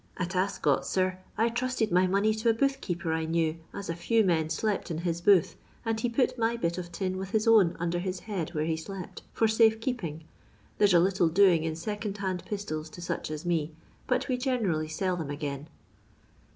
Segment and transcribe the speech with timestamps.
[0.17, 3.93] At Ascot, sir, I trusted my money to a booth keeper I knew, as a
[3.95, 7.47] few men slept in his booth, and he put my bit of tin with his
[7.47, 10.23] own under his head where he slept, for safe keeping.
[10.79, 13.73] There's a little doing in second hand pistols to such as me,
[14.07, 15.67] but we generally sell them again."